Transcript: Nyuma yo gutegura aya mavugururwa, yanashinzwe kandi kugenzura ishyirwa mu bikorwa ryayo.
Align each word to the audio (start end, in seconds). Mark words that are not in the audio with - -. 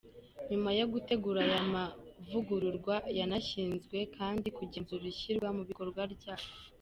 Nyuma 0.49 0.69
yo 0.79 0.85
gutegura 0.93 1.39
aya 1.45 1.59
mavugururwa, 1.73 2.95
yanashinzwe 3.17 3.97
kandi 4.17 4.47
kugenzura 4.57 5.05
ishyirwa 5.13 5.47
mu 5.57 5.63
bikorwa 5.69 6.01
ryayo. 6.13 6.47